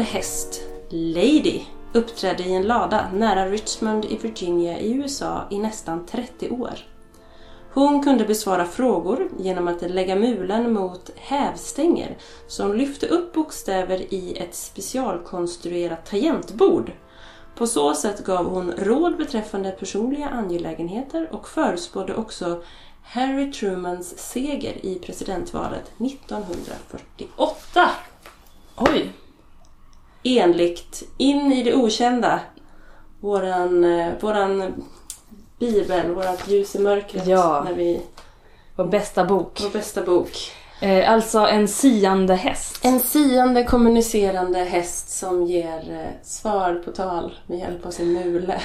[0.00, 1.60] siande häst, Lady,
[1.92, 6.78] uppträdde i en lada nära Richmond i Virginia i USA i nästan 30 år.
[7.72, 14.36] Hon kunde besvara frågor genom att lägga mulen mot hävstänger som lyfte upp bokstäver i
[14.38, 16.92] ett specialkonstruerat tangentbord.
[17.54, 22.62] På så sätt gav hon råd beträffande personliga angelägenheter och förutspådde också
[23.02, 27.90] Harry Trumans seger i presidentvalet 1948.
[28.76, 29.12] Oj!
[30.22, 32.40] Enligt In i det okända,
[33.20, 34.84] våran, eh, våran
[35.58, 37.62] bibel, vårat ljus i mörkret, Ja.
[37.64, 38.00] när vi,
[38.76, 39.60] Vår bästa bok.
[39.62, 40.30] vår bästa bok.
[40.82, 42.84] Eh, alltså en siande häst.
[42.84, 48.60] En siande kommunicerande häst som ger eh, svar på tal med hjälp av sin mule.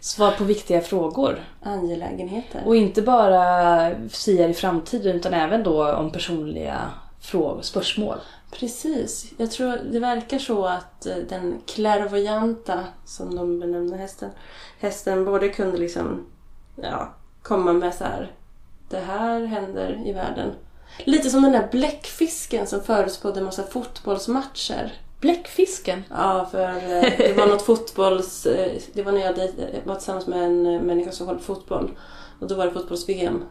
[0.00, 1.44] Svar på viktiga frågor.
[1.62, 2.62] Angelägenheter.
[2.66, 6.78] Och inte bara siar i framtiden utan även då om personliga
[7.20, 8.18] frågor, spörsmål.
[8.50, 9.32] Precis.
[9.36, 14.30] Jag tror det verkar så att eh, den clairvoyanta, som de benämner hästen,
[14.78, 16.26] hästen både kunde liksom
[16.76, 18.32] ja, komma med så här
[18.88, 20.54] det här händer i världen.
[21.04, 24.92] Lite som den där bläckfisken som förutspådde en massa fotbollsmatcher.
[25.20, 26.04] Bläckfisken.
[26.10, 28.46] Ja, för eh, det var något fotbolls...
[28.46, 29.34] eh, Det var när jag
[29.84, 31.98] var tillsammans med en människa som på fotboll.
[32.40, 33.44] Och då var det fotbolls-VM.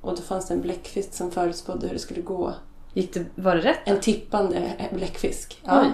[0.00, 2.54] Och då fanns det en bläckfisk som förutspådde hur det skulle gå.
[2.92, 3.78] Gick det, var det rätt?
[3.84, 5.60] En tippande bläckfisk.
[5.64, 5.86] Oj.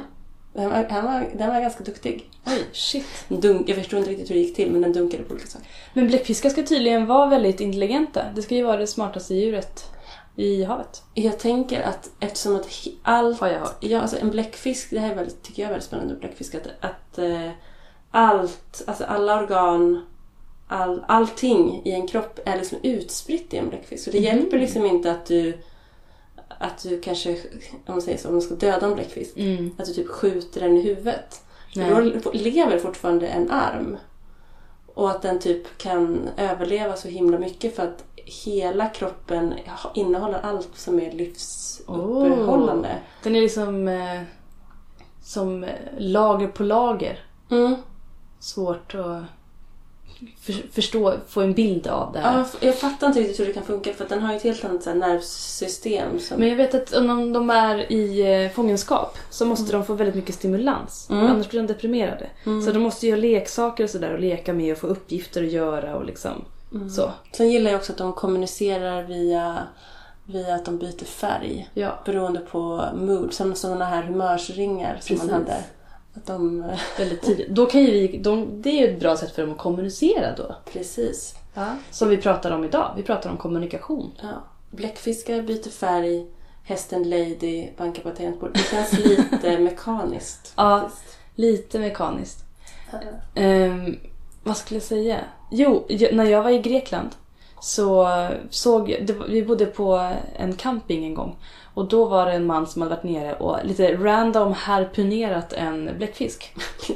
[0.53, 2.31] Den var, han var, den var ganska duktig.
[2.47, 3.06] Oj, shit.
[3.28, 5.67] Dunk, jag förstår inte riktigt hur det gick till, men den dunkade på olika saker.
[5.95, 8.25] Men bläckfiskar ska tydligen vara väldigt intelligenta.
[8.34, 9.91] Det ska ju vara det smartaste djuret
[10.36, 11.03] i havet.
[11.14, 12.69] Jag tänker att eftersom att
[13.03, 13.41] allt...
[13.41, 13.77] Har jag hört.
[13.81, 16.55] Ja, alltså en bläckfisk, det här är väldigt, tycker jag är väldigt spännande med bläckfisk,
[16.55, 17.51] att, att eh,
[18.11, 20.06] allt, alltså alla organ,
[20.69, 24.05] all, allting i en kropp är liksom utspritt i en bläckfisk.
[24.05, 24.24] Så det Mhm.
[24.24, 25.58] hjälper liksom inte att du,
[26.59, 27.31] att du kanske,
[27.87, 29.70] om man säger så, om man ska döda en bläckfisk, Mm.
[29.79, 31.42] att du typ skjuter den i huvudet.
[31.77, 31.89] Nej.
[31.89, 33.97] För då lever fortfarande en arm.
[34.95, 38.05] Och att den typ kan överleva så himla mycket för att
[38.45, 39.55] hela kroppen
[39.95, 42.98] innehåller allt som är livsuppehållande.
[43.23, 44.21] Den är liksom eh,
[45.23, 47.19] som eh, lager på lager.
[47.51, 47.75] Mm.
[48.41, 49.23] Svårt att
[50.40, 52.39] för, förstå, få en bild av det här.
[52.39, 54.42] Ja, jag fattar inte riktigt hur det kan funka för att den har ju ett
[54.42, 56.18] helt annat här, nervsystem.
[56.20, 56.39] Som...
[56.39, 60.14] Men jag vet att om de är i eh, fångenskap så måste de få väldigt
[60.14, 61.07] mycket stimulans.
[61.11, 61.27] Mm.
[61.27, 62.27] Annars blir de deprimerade.
[62.45, 65.51] Så de måste ju ha leksaker och sådär och leka med och få uppgifter att
[65.51, 66.45] göra och liksom
[66.91, 67.12] så.
[67.33, 69.62] Sen gillar jag också att de kommunicerar via,
[70.24, 71.70] via att de byter färg.
[71.74, 73.33] Ja, Beroende på mood.
[73.33, 75.33] Som sådana här humörsringar som man Precis.
[75.33, 75.64] hade.
[76.14, 76.61] Att de...
[76.64, 77.48] eh, väldigt tidigt.
[77.48, 80.36] Då kan ju vi, de, det är ju ett bra sätt för dem att kommunicera
[80.36, 80.57] då.
[80.73, 81.35] Precis.
[81.91, 82.92] Som vi pratar om idag.
[82.97, 84.13] Vi pratar om kommunikation.
[84.23, 84.29] Ja.
[84.70, 86.27] Bläckfiskar byter färg.
[86.64, 88.51] Hästen Lady bankar på ett tangentbord.
[88.55, 90.53] Det känns lite mekaniskt.
[90.57, 90.91] Ja.
[91.35, 92.45] Lite mekaniskt.
[93.35, 93.97] Ehm,
[94.42, 95.20] vad skulle jag säga?
[95.51, 97.11] Jo, jag, när jag var i Grekland
[97.64, 98.08] så
[98.51, 101.36] såg det, vi bodde på en camping en gång.
[101.75, 105.91] Och då var det en man som hade varit nere och lite random harpunerat en
[105.97, 106.55] bläckfisk.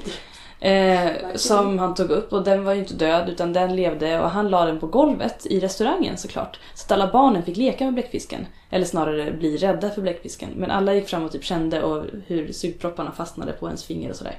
[0.60, 4.30] Eh, som han tog upp och den var ju inte död utan den levde och
[4.30, 6.58] han la den på golvet i restaurangen såklart.
[6.74, 8.46] Så att alla barnen fick leka med bläckfisken.
[8.70, 10.50] Eller snarare bli rädda för bläckfisken.
[10.56, 14.16] Men alla gick fram och typ kände och hur sugpropparna fastnade på ens finger och
[14.16, 14.38] sådär.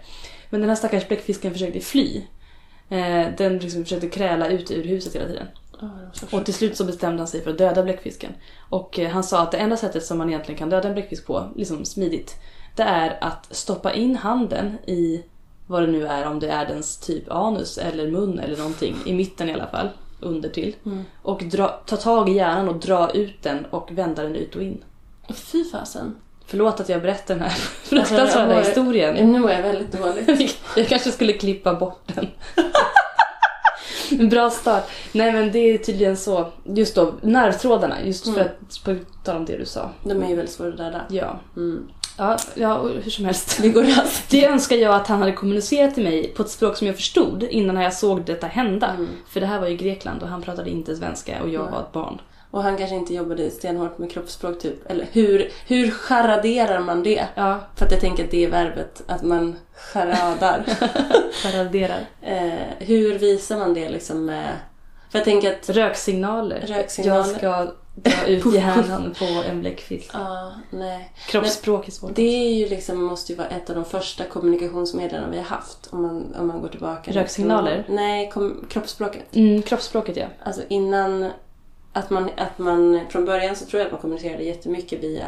[0.50, 2.24] Men den här stackars bläckfisken försökte fly.
[2.90, 5.48] Eh, den liksom försökte kräla ut ur huset hela tiden.
[6.32, 8.34] Och till slut så bestämde han sig för att döda bläckfisken.
[8.70, 11.26] Och eh, han sa att det enda sättet som man egentligen kan döda en bläckfisk
[11.26, 12.36] på, liksom smidigt,
[12.76, 15.24] det är att stoppa in handen i
[15.68, 19.14] vad det nu är, om det är dens typ anus eller mun eller någonting, i
[19.14, 19.90] mitten i alla fall,
[20.20, 20.76] under till.
[21.22, 24.64] Och dra, ta tag i hjärnan och dra ut den och vända den ut och
[24.64, 24.84] in.
[25.30, 26.16] Fy fasen.
[26.46, 29.32] Förlåt att jag berättar den här Alltså, fruktansvärda historien.
[29.32, 30.58] Nu mår jag väldigt dåligt.
[30.76, 32.28] Jag kanske skulle klippa bort den.
[34.30, 34.84] Bra start.
[35.12, 36.48] Nej men det är tydligen så.
[36.64, 37.96] Just då, nervtrådarna.
[38.06, 38.48] Just för Mm.
[38.70, 39.90] att på tal om det du sa.
[40.04, 41.02] De är ju väldigt svåra att döda.
[41.10, 41.40] Ja.
[41.58, 41.88] Mm.
[42.18, 43.60] Ja, ja hur som helst.
[43.62, 44.24] Det går raskt.
[44.32, 47.44] Det önskar jag att han hade kommunicerat till mig på ett språk som jag förstod
[47.44, 48.88] innan jag såg detta hända.
[48.88, 49.08] Mm.
[49.30, 51.72] För det här var ju Grekland och han pratade inte svenska och jag Nej.
[51.72, 52.22] var ett barn.
[52.52, 54.92] Och han kanske inte jobbade stenhårt med kroppsspråk typ.
[54.92, 57.28] Eller hur, hur charaderar man det?
[57.36, 60.64] Ja, För att jag tänker att det är verbet, att man charadar.
[61.44, 62.06] paraderar.
[62.22, 64.50] eh, hur visar man det liksom med...
[65.12, 65.70] För jag tänker att...
[65.70, 66.64] Röksignaler.
[66.68, 67.18] Röksignaler.
[67.18, 70.10] Jag ska dra ut hjärnan på en bläckfisk.
[70.14, 71.14] Ja, nej.
[71.28, 72.16] Kroppsspråk är svårt.
[72.16, 75.88] Det är ju liksom, måste ju vara ett av de första kommunikationsmedlen vi har haft.
[75.92, 77.12] Om man, om man går tillbaka.
[77.12, 77.86] Röksignaler?
[77.90, 79.36] Nej, kom, kroppsspråket.
[79.36, 80.28] Mm, kroppsspråket ja.
[80.44, 81.32] Alltså innan
[82.00, 85.28] att man, att man från början så tror jag att man kommunicerade jättemycket via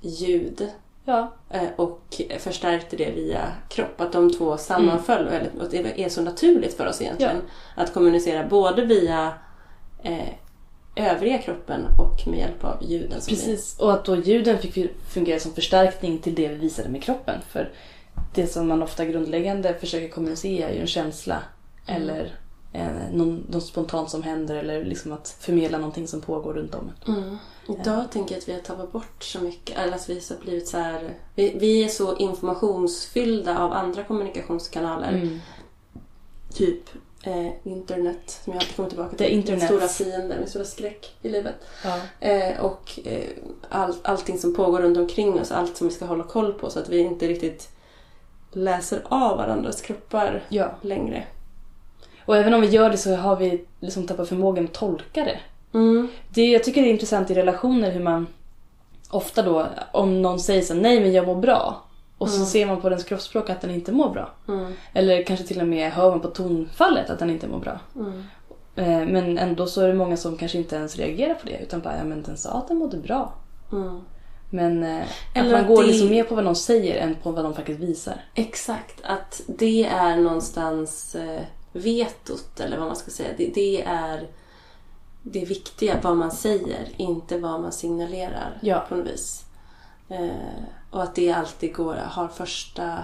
[0.00, 0.68] ljud.
[1.06, 1.32] Ja.
[1.50, 4.00] eh, och förstärkte det via kropp.
[4.00, 7.36] Att de två sammanföll väldigt och det är så naturligt för oss egentligen
[7.74, 9.32] att kommunicera både via
[10.02, 10.28] eh,
[10.96, 13.20] övriga kroppen och med hjälp av ljuden.
[13.20, 16.88] som är- Precis, och att då ljuden fick fungera som förstärkning till det vi visade
[16.88, 17.40] med kroppen.
[17.48, 17.72] För
[18.34, 21.42] det som man ofta grundläggande försöker kommunicera är ju en känsla
[21.86, 22.30] eller eh,
[23.12, 26.92] någon, något spontant som händer eller liksom att förmedla någonting som pågår runt om.
[27.08, 27.36] Mm.
[27.68, 29.78] Idag tänker jag att vi har tappat bort så mycket.
[29.78, 31.14] Eller att vi har blivit så här...
[31.34, 35.12] Vi, vi är så informationsfyllda av andra kommunikationskanaler.
[35.12, 35.40] Mm.
[36.54, 36.82] Typ
[37.22, 39.44] eh, internet, som jag alltid kommer tillbaka till.
[39.46, 41.54] Min stora fiende, min stora skräck i livet.
[41.84, 41.98] Ja.
[42.28, 43.28] Eh, och eh,
[43.68, 46.78] all, allting som pågår runt omkring oss, allt som vi ska hålla koll på så
[46.78, 47.68] att vi inte riktigt
[48.52, 50.74] läser av varandras kroppar ja.
[50.80, 51.26] längre.
[52.26, 55.38] Och även om vi gör det så har vi liksom tappat förmågan att tolka det.
[55.78, 56.08] Mm.
[56.34, 56.44] det.
[56.46, 58.26] Jag tycker det är intressant i relationer hur man
[59.10, 61.82] ofta då, om någon säger så nej men jag mår bra.
[62.18, 62.46] Och så Mm.
[62.46, 64.30] ser man på dens kroppsspråk att den inte mår bra.
[64.48, 64.72] Mm.
[64.92, 67.80] Eller kanske till och med hör man på tonfallet att den inte mår bra.
[67.96, 68.22] Mm.
[68.76, 71.80] Eh, Men ändå så är det många som kanske inte ens reagerar på det utan
[71.80, 73.32] bara, ja men den sa att den mådde bra.
[73.72, 74.00] Mm.
[74.50, 75.02] Men eh,
[75.34, 77.44] Eller att man att går det- liksom mer på vad någon säger än på vad
[77.44, 78.14] de faktiskt visar.
[78.34, 81.40] Exakt, att det är någonstans eh,
[81.74, 83.28] vetot eller vad man ska säga.
[83.36, 84.26] Det, det är
[85.22, 88.84] det viktiga, vad man säger, inte vad man signalerar Ja.
[88.88, 89.44] på något vis.
[90.08, 90.28] Eh,
[90.90, 92.98] och att det alltid går, har första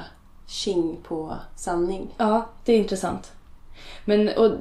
[0.46, 2.14] tjing på sanning.
[2.18, 3.32] Ja, det är intressant.
[4.04, 4.52] Men och,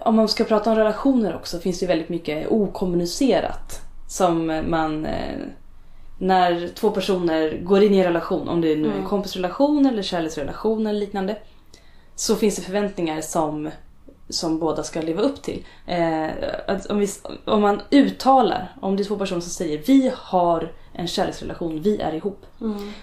[0.00, 3.80] om man ska prata om relationer också finns det väldigt mycket okommunicerat.
[4.08, 5.06] Som man...
[5.06, 5.38] Eh,
[6.18, 9.08] när två personer går in i en relation, om det nu är en Mm.
[9.08, 11.36] kompisrelation eller kärleksrelation eller liknande.
[12.16, 13.70] Så finns det förväntningar som,
[14.28, 15.66] som båda ska leva upp till.
[15.86, 16.28] Eh,
[16.88, 17.08] om, vi,
[17.44, 22.00] om man uttalar, om det är två personer som säger vi har en kärleksrelation, vi
[22.00, 22.46] är ihop.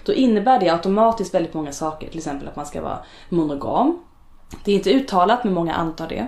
[0.04, 2.08] Då innebär det automatiskt väldigt många saker.
[2.08, 2.98] Till exempel att man ska vara
[3.28, 3.98] monogam.
[4.64, 6.26] Det är inte uttalat men många antar det.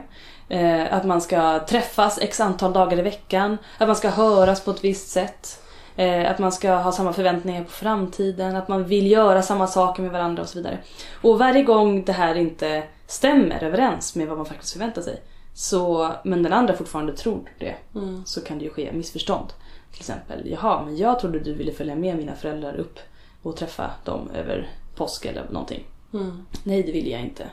[0.49, 3.59] Eh, att man ska träffas x antal dagar i veckan.
[3.79, 5.61] Att man ska höras på ett visst sätt.
[5.97, 8.57] Eh, att man ska ha samma förväntningar på framtiden.
[8.57, 10.79] Att man vill göra samma saker med varandra och så vidare.
[11.23, 15.23] Och varje gång det här inte stämmer överens med vad man faktiskt förväntar sig.
[15.55, 17.75] Så, men den andra fortfarande tror det.
[17.95, 18.23] Mm.
[18.27, 19.53] Så kan det ju ske missförstånd.
[19.93, 22.99] Till exempel, jaha men jag trodde du ville följa med mina föräldrar upp
[23.43, 25.85] och träffa dem över påsk eller någonting.
[26.15, 26.47] Mm.
[26.65, 27.47] Nej, det vill jag inte.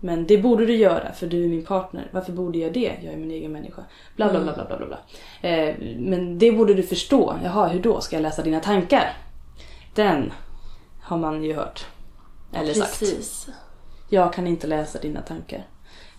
[0.00, 2.08] Men det borde du göra för du är min partner.
[2.10, 2.92] Varför borde jag det?
[3.02, 3.84] Jag är min egen människa.
[4.16, 4.98] Bla bla bla bla bla bla.
[5.50, 7.36] Eh, men det borde du förstå.
[7.44, 8.00] Jaha, hur då?
[8.00, 9.16] Ska jag läsa dina tankar?
[9.94, 10.32] Den
[11.02, 11.86] har man ju hört.
[12.52, 12.98] Eller sagt.
[12.98, 13.48] Precis.
[14.08, 15.66] Jag kan inte läsa dina tankar.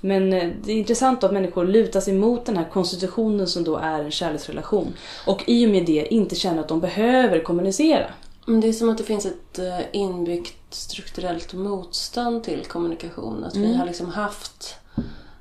[0.02, 3.78] Men eh, det är intressant att människor lutar sig mot den här konstitutionen som då
[3.78, 4.94] är en kärleksrelation.
[5.28, 8.06] Och i och med det inte känner att de behöver kommunicera.
[8.46, 13.44] Det är som att det finns ett eh, inbyggt strukturellt motstånd till kommunikation.
[13.44, 14.76] Att vi har liksom haft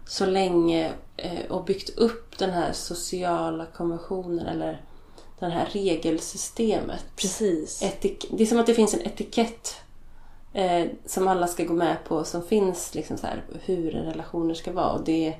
[0.07, 4.81] så länge eh, och byggt upp den här sociala konventionen eller
[5.39, 7.05] det här regelsystemet.
[7.17, 7.83] Precis.
[7.83, 9.77] Etik- det är som att det finns en etikett
[10.53, 14.73] eh, som alla ska gå med på som finns liksom så här, hur relationer ska
[14.73, 14.93] vara.
[14.93, 15.35] Och det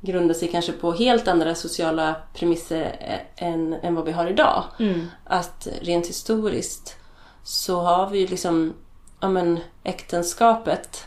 [0.00, 4.64] grundar sig kanske på helt andra sociala premisser eh, än, än vad vi har idag.
[4.78, 5.06] Mm.
[5.24, 6.96] Att rent historiskt
[7.44, 8.74] så har vi ju liksom,
[9.20, 11.06] ja men äktenskapet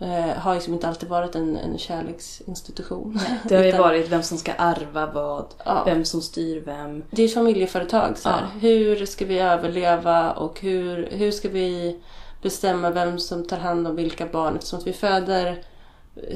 [0.00, 3.20] eh, har liksom inte alltid varit en, en kärleksinstitution.
[3.48, 5.82] Det har ju Utan- varit vem som ska arva vad, Ja.
[5.86, 7.02] vem som styr vem.
[7.10, 8.18] Det är ett familjeföretag.
[8.18, 8.28] Så.
[8.28, 8.38] Ja.
[8.60, 12.00] Hur ska vi överleva och hur, hur ska vi
[12.42, 14.56] bestämma vem som tar hand om vilka barn?
[14.56, 15.62] Eftersom att vi föder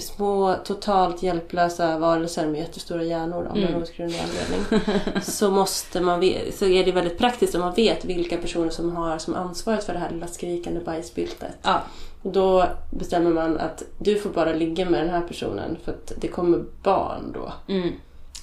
[0.00, 3.72] små totalt hjälplösa varelser med jättestora hjärnor av Mm.
[3.72, 5.22] någon outgrundlig anledning.
[5.22, 6.20] så, måste man
[6.54, 9.92] så är det väldigt praktiskt om man vet vilka personer som har som ansvaret för
[9.92, 11.52] det här lilla skrikande bajsbyltet.
[11.62, 11.80] Ja,
[12.22, 16.28] då bestämmer man att du får bara ligga med den här personen för att det
[16.28, 17.72] kommer barn då.
[17.74, 17.88] mm.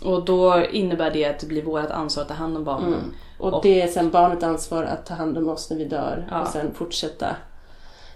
[0.02, 2.88] Och då innebär det att det blir vårt ansvar att ta hand om barnen.
[2.94, 3.14] Mm.
[3.40, 6.28] Och, Och- det är sen barnets ansvar att ta hand om oss när vi dör
[6.32, 6.42] Ja.
[6.42, 7.36] och sen fortsätta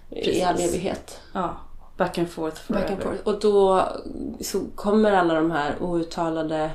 [0.09, 0.43] i Precis.
[0.45, 1.19] all evighet.
[1.33, 1.57] Ja,
[1.99, 2.81] back and forth forever.
[2.81, 3.27] Back and forth.
[3.27, 3.87] Och då
[4.41, 6.71] så kommer alla de här outtalade,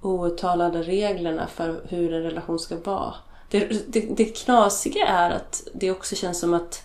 [0.00, 3.14] outtalade reglerna för hur en relation ska vara.
[3.50, 6.82] Det, det, det knasiga är att det också känns som att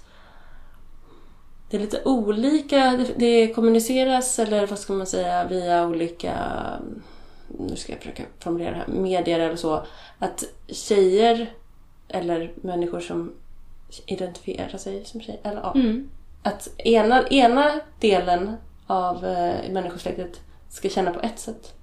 [1.69, 3.05] det är lite olika.
[3.15, 6.33] Det, kommuniceras, eller vad ska man säga, via olika
[7.47, 9.85] nu ska jag försöka formulera det här, medier eller så,
[10.19, 11.53] att tjejer
[12.07, 13.33] eller människor som
[14.05, 16.09] identifierar sig som tjejer, eller ja, Mm.
[16.45, 21.73] Att ena, ena delen av eh, människosläktet ska känna på ett sätt.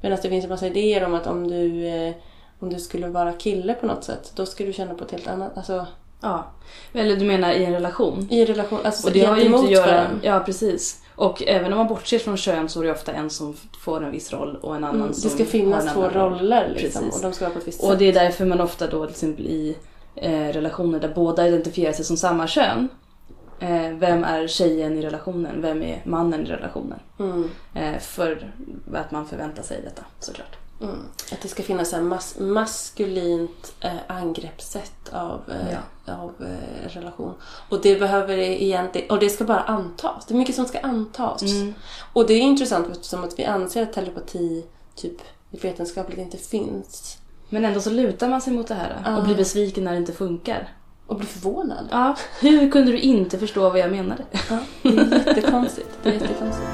[0.00, 2.14] Medan det finns en massa idéer om att om du, eh,
[2.60, 5.26] om du skulle vara kille på något sätt, då skulle du känna på ett helt
[5.28, 5.56] annat...
[5.56, 5.86] Alltså,
[6.20, 6.46] Ja.
[6.92, 8.28] Eller du menar i en relation?
[8.30, 8.78] i relation...
[8.84, 9.86] Alltså, Och det har ju inte att göra...
[9.86, 10.18] varandra.
[10.22, 11.02] Ja, precis.
[11.16, 14.10] Och även om man bortser från kön så är det ofta en som får en
[14.12, 17.02] viss roll och en annan Mm, det som ska har finnas en två roller liksom,
[17.02, 17.16] Precis.
[17.16, 17.98] och de ska vara på ett visst Och sätt.
[17.98, 19.76] det är därför man ofta då till exempel i
[20.14, 22.88] eh, relationer där båda identifierar sig som samma kön.
[23.60, 25.62] Eh, vem är tjejen i relationen?
[25.62, 26.98] Vem är mannen i relationen?
[27.18, 28.52] Mm, Eh, för
[28.94, 30.56] att man förväntar sig detta såklart.
[30.82, 30.96] mm.
[31.32, 35.78] Att det ska finnas en mas- maskulint eh, angreppssätt av, eh,
[36.20, 37.34] av eh, relation.
[37.68, 39.10] Och det behöver egentligen...
[39.10, 40.26] Och det ska bara antas.
[40.26, 41.42] Det är mycket som ska antas.
[41.42, 41.74] Mm.
[42.12, 45.16] Och det är intressant eftersom att vi anser att telepati typ
[45.50, 47.18] vetenskapligt inte finns.
[47.48, 49.16] Men ändå så lutar man sig mot det här Ja.
[49.16, 50.68] och blir besviken när det inte funkar.
[51.08, 51.88] Och blir förvånad.
[51.90, 54.24] Ja, hur kunde du inte förstå vad jag menade?
[54.50, 55.88] Ja, det är jättekonstigt.
[56.02, 56.68] Det är jättekonstigt.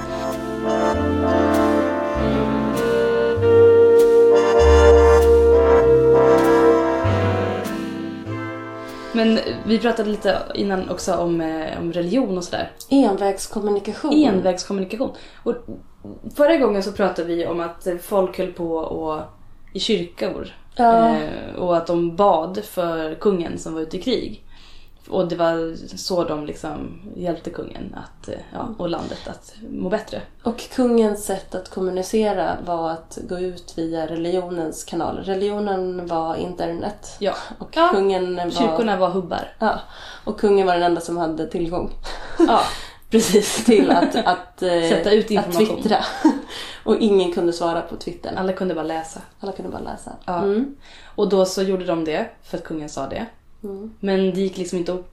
[9.12, 12.70] Men vi pratade lite innan också om, eh, om religion och sådär.
[12.90, 14.12] Envägskommunikation.
[14.12, 15.10] Envägskommunikation.
[15.42, 15.54] Och
[16.36, 19.20] förra gången så pratade vi om att folk höll på och,
[19.72, 21.08] i kyrkor Ja.
[21.16, 24.40] eh, och att de bad för kungen som var ute i krig.
[25.08, 29.88] Och det var så de liksom hjälpte kungen att, eh, ja, och landet att må
[29.88, 30.22] bättre.
[30.42, 35.22] Och kungens sätt att kommunicera var att gå ut via religionens kanaler.
[35.22, 37.16] Religionen var internet.
[37.18, 37.32] Ja.
[37.58, 38.50] Och Ja, kungen var...
[38.50, 39.52] Kyrkorna var hubbar.
[39.58, 39.80] Ja.
[40.24, 41.90] Och kungen var den enda som hade tillgång
[42.38, 42.60] Ja,
[43.10, 43.64] precis.
[43.66, 45.76] till att, att, eh, Sätta ut att information.
[45.82, 46.04] twittra.
[46.84, 48.34] Och ingen kunde svara på Twitter.
[48.36, 49.20] Alla kunde bara läsa.
[49.40, 50.16] Alla kunde bara läsa.
[50.24, 50.42] Ja.
[50.42, 50.76] Mm.
[51.14, 53.26] Och då så gjorde de det för att kungen sa det.
[53.62, 53.94] Mm.
[54.00, 55.04] Men det gick liksom inte att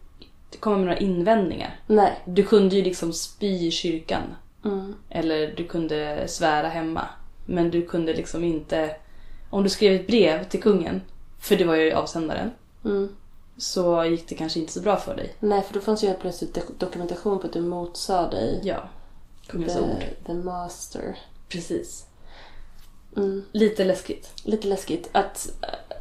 [0.59, 1.79] komma med några invändningar.
[1.87, 2.19] Nej.
[2.25, 4.21] Du kunde ju liksom spy i kyrkan.
[4.65, 4.95] Mm.
[5.09, 7.01] Eller du kunde svära hemma.
[7.45, 8.95] Men du kunde liksom inte...
[9.49, 11.01] Om du skrev ett brev till kungen,
[11.39, 12.51] för det var ju avsändaren,
[12.85, 13.15] Mm.
[13.57, 15.33] så gick det kanske inte så bra för dig.
[15.39, 18.59] Nej, för då fanns ju helt plötsligt dok- dokumentation på att du motsade dig.
[18.63, 18.83] Ja.
[19.47, 19.99] Kungens ord.
[19.99, 21.17] The, the master.
[21.51, 22.05] Precis.
[23.17, 23.43] Mm.
[23.51, 24.31] Lite läskigt.
[24.43, 25.47] Lite läskigt att...
[25.61, 25.95] eh,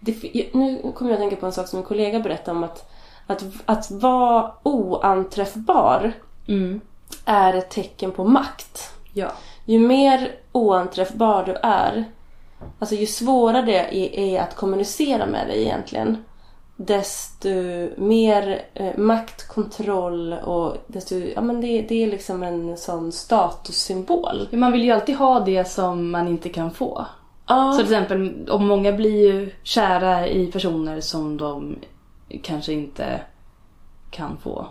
[0.00, 2.88] Det, nu kommer jag att tänka på en sak som en kollega berättade om att
[3.26, 6.12] att, att vara oanträffbar
[6.48, 6.80] Mm.
[7.24, 8.90] är ett tecken på makt.
[9.12, 9.32] Ja.
[9.64, 12.04] Ju mer oanträffbar du är,
[12.78, 16.24] alltså ju svårare det är, är att kommunicera med dig egentligen,
[16.86, 17.48] desto
[17.96, 24.48] mer eh, makt, kontroll och desto, ja men det, det är liksom en sån statussymbol.
[24.52, 27.06] Man vill ju alltid ha det som man inte kan få.
[27.46, 31.76] Ja, Så till exempel, om många blir ju kära i personer som de
[32.42, 33.20] kanske inte
[34.10, 34.66] kan få.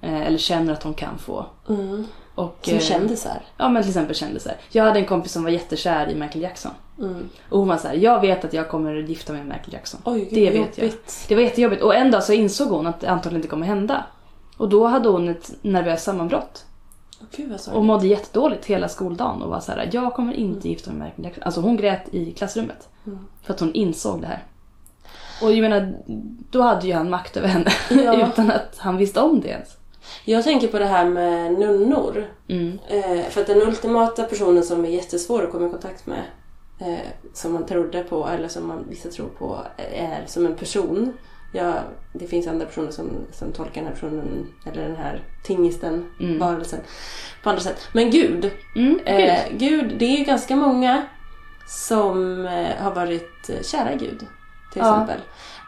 [0.00, 1.46] Eh, Eller känner att de kan få.
[1.68, 3.42] mm, Och, som eh, kändisar.
[3.56, 4.56] Ja men till exempel kändisar.
[4.70, 6.70] Jag hade en kompis som var jättekär i Michael Jackson.
[6.98, 7.28] Mm.
[7.48, 9.72] Och hon var så här, jag vet att jag kommer att gifta mig med Michael
[9.72, 10.00] Jackson.
[10.04, 10.86] Oj, det vet jag.
[10.86, 11.24] jobbigt.
[11.28, 11.82] Det var jättejobbigt.
[11.82, 14.04] Och en dag så insåg hon att det antagligen inte kommer hända.
[14.56, 16.64] Och då hade hon ett nervöst sammanbrott.
[17.20, 20.90] Åh, Gud Och mådde jättedåligt hela skoldagen och var så här, jag kommer inte gifta
[20.90, 21.42] mig med Michael Jackson.
[21.42, 22.88] Alltså hon grät i klassrummet.
[23.06, 23.18] Mm.
[23.42, 24.44] För att hon insåg det här.
[25.42, 25.94] Och jag menar,
[26.50, 27.70] då hade ju han makt över henne.
[27.90, 28.28] Ja.
[28.28, 29.76] utan att han visste om det ens.
[30.24, 32.26] Jag tänker på det här med nunnor.
[32.48, 32.78] Mm.
[32.88, 36.22] Eh, för att den ultimata personen som är jättesvår att komma i kontakt med,
[36.78, 36.98] eh,
[37.32, 41.12] som man trodde på, eller som man vissa tror på, är som en person.
[41.52, 41.74] Ja,
[42.12, 46.38] det finns andra personer som, som tolkar den här personen, eller den här tingisten, Mm.
[46.38, 46.80] varelsen,
[47.42, 47.88] på andra sätt.
[47.92, 49.00] Men Gud, Mm.
[49.04, 51.02] eh, Gud, det är ju ganska många
[51.66, 54.92] som eh, har varit eh, kära i Gud, till Ja.
[54.92, 55.20] exempel.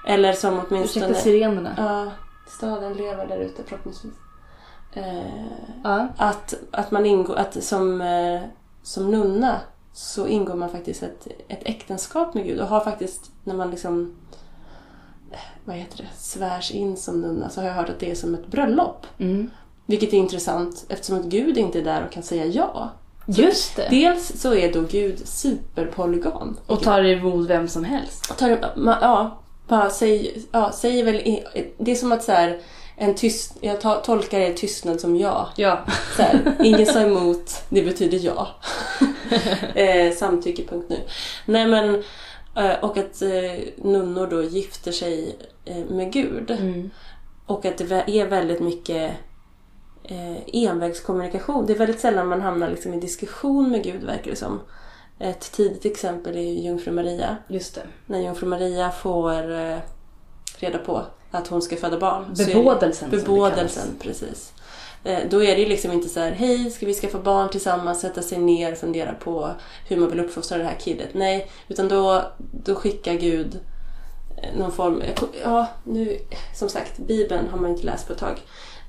[0.07, 1.07] Eller som åtminstone...
[1.07, 1.75] Ursäkta sirenerna.
[1.77, 2.11] Ja,
[2.47, 4.15] staden lever där ute förhoppningsvis.
[4.93, 5.47] Eh,
[5.85, 6.09] Ja.
[6.17, 8.41] att, att man ingår, att som, eh,
[8.83, 9.61] som nunna
[9.97, 14.17] så ingår man faktiskt ett, ett äktenskap med Gud och har faktiskt när man liksom
[15.65, 18.35] vad heter det, svärs in som nunna så har jag hört att det är som
[18.35, 19.07] ett bröllop.
[19.19, 19.51] Mm.
[19.87, 22.91] Vilket är intressant eftersom att Gud inte är där och kan säga ja.
[23.27, 23.89] Just det.
[23.91, 26.57] Dels så är då Gud superpolygam.
[26.67, 28.39] Och tar emot vem som helst.
[28.39, 29.39] tar, ja,
[29.69, 31.41] bara säg, ja, säger väl...
[31.79, 32.61] Det är som att så här,
[32.97, 35.49] en tyst, jag tolkar er tystnad som ja.
[35.57, 35.85] Ja.
[36.17, 38.49] Så här, ingen sa emot, det betyder ja.
[39.75, 40.97] eh, samtycke, punkt nu.
[41.47, 41.95] Nej men,
[42.57, 46.51] eh, och att eh, nunnor då gifter sig eh, med Gud.
[46.51, 46.91] Mm.
[47.47, 49.13] Och att det är väldigt mycket
[50.53, 51.67] envägskommunikation.
[51.67, 54.61] Det är väldigt sällan man hamnar liksom i diskussion med Gud verkar det som.
[55.19, 57.37] Ett tidigt exempel är ju Jungfru Maria.
[57.49, 57.83] Just det.
[58.07, 59.43] När Jungfru Maria får
[60.61, 62.25] reda på att hon ska föda barn.
[62.37, 62.93] Bebådelsen.
[62.93, 64.53] som det Bebådelsen, precis.
[65.05, 68.01] Eh, Då är det ju liksom inte så här, hej, ska vi skaffa barn tillsammans,
[68.01, 69.51] sätta sig ner och fundera på
[69.89, 71.09] hur man vill uppfostra det här kidet.
[71.15, 72.23] Nej, utan då,
[72.65, 73.61] då skickar Gud
[74.43, 75.03] eh, någon form,
[75.45, 76.19] ja, nu,
[76.55, 78.39] som sagt, Bibeln har man inte läst på ett tag.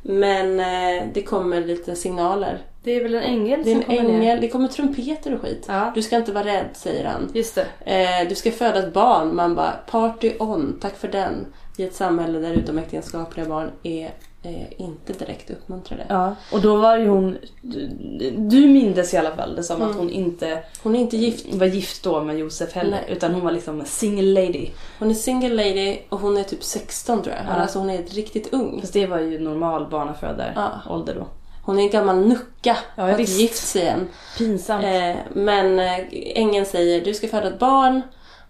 [0.02, 2.62] Men eh, det kommer lite signaler.
[2.84, 4.20] Det är väl en ängel Det är som en kommer ner?
[4.20, 5.66] ängel, det kommer trumpeter och skit.
[5.68, 5.92] Ja.
[5.96, 7.32] Du ska inte vara rädd, säger han.
[7.34, 7.92] Just det.
[8.22, 9.36] Eh, du ska föda ett barn.
[9.36, 11.46] Man bara, party on, tack för den.
[11.80, 14.12] I ett samhälle där utomäktenskapliga barn är
[14.44, 16.06] eh, inte direkt uppmuntrade.
[16.10, 17.38] Ja, och då var ju hon...
[17.62, 17.90] Du,
[18.38, 19.98] du mindes i alla fall det som att Mm.
[19.98, 21.54] hon inte Hon är inte gift.
[21.54, 22.92] var gift då med Josef heller.
[23.08, 23.16] Nej.
[23.18, 24.70] Utan hon var liksom single lady.
[25.00, 27.46] Hon är single lady och hon är typ 16 tror jag.
[27.56, 27.62] Ja.
[27.62, 28.82] Alltså hon är riktigt ung.
[28.82, 31.20] Fast det var ju normal barnafödarålder Ja.
[31.20, 31.28] då.
[31.64, 32.78] Hon är en gammal nucka.
[32.96, 34.08] Ja, har inte gift sig än.
[34.38, 34.84] Pinsamt.
[34.86, 36.00] Eh, men eh,
[36.36, 38.02] ängeln säger du ska föda ett barn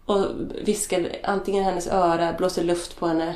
[0.08, 0.26] och
[0.62, 3.36] viskar antingen i hennes öra, blåser luft på henne.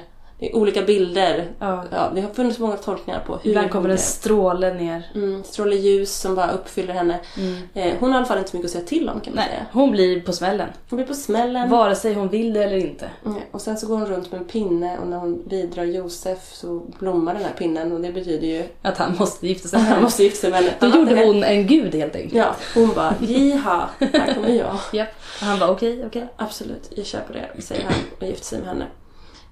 [0.53, 1.47] Olika bilder.
[1.59, 1.83] ja.
[1.91, 5.11] Ja, det har funnits många tolkningar på hur Ibland kommer en stråle ner.
[5.15, 7.19] Mm, stråle ljus som bara uppfyller henne.
[7.37, 7.57] Mm.
[7.73, 9.43] Eh, hon har i alla fall inte så mycket att säga till om kan man
[9.43, 9.65] Nej, säga.
[9.71, 10.69] hon blir på smällen.
[10.89, 11.69] Hon blir på smällen.
[11.69, 13.09] Vare sig hon vill det eller inte.
[13.25, 16.53] Mm, och sen så går hon runt med en pinne och när hon bidrar Josef
[16.53, 20.01] så blommar den här pinnen och det betyder ju Att han måste gifta sig han
[20.03, 20.73] måste gifta sig med henne.
[20.79, 22.33] Då Han gjorde hon en gud helt enkelt.
[22.33, 24.77] Ja, hon bara jiha, här kommer jag.
[24.93, 25.09] Japp.
[25.39, 26.27] Och han bara okej, okej.
[26.35, 28.85] Absolut, jag köper det, säger han och gifter sig med henne.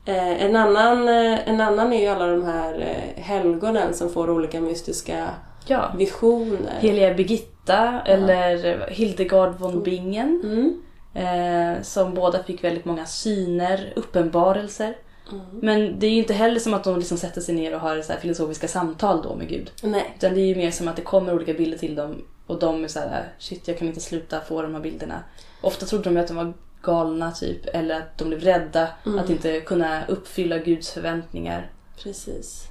[0.06, 4.30] Eh, en, annan, eh, en annan är ju alla de här eh, helgonen som får
[4.30, 5.30] olika mystiska
[5.66, 5.92] Ja.
[5.98, 6.80] visioner.
[6.80, 10.42] Heliga Birgitta eller Hildegard von Bingen.
[10.44, 10.82] Mm.
[11.14, 14.98] Eh, som båda fick väldigt många syner, uppenbarelser.
[15.32, 15.46] Mm.
[15.52, 18.02] Men det är ju inte heller som att de liksom sätter sig ner och har
[18.02, 19.72] så filosofiska samtal då med Gud.
[19.84, 22.60] Nej, Utan det är ju mer som att det kommer olika bilder till dem och
[22.60, 25.24] de är så här: shit jag kan inte sluta få de här bilderna.
[25.62, 26.54] Ofta trodde de att de var
[26.90, 29.20] galna typ eller att de blev rädda Mm.
[29.20, 31.72] att inte kunna uppfylla Guds förväntningar.
[32.04, 32.66] precis.